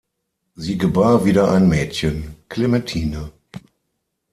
Sie 0.55 0.79
gebar 0.79 1.25
wieder 1.25 1.51
ein 1.51 1.69
Mädchen, 1.69 2.35
Clementine. 2.49 3.31